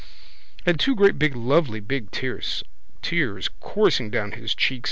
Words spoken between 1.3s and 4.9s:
lovely big tears coursing down his cheeks.